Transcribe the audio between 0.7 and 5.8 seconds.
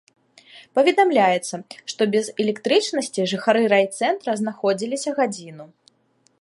Паведамляецца, што без электрычнасці жыхары райцэнтра знаходзіліся гадзіну.